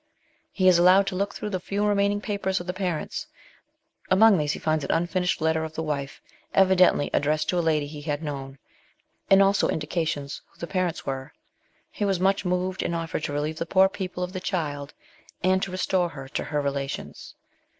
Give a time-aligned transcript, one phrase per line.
[0.51, 3.27] He is allowed to look through the few remaining papers of the parents.
[4.09, 6.23] Among these he finds an unfinished letter of the wife,
[6.55, 8.57] evidently addressed to a lady he had known,
[9.29, 11.33] and also indications who the parents were.
[11.91, 14.95] He was much moved, and offered to relieve the poor people of the child
[15.43, 17.35] and to restore her to her relations.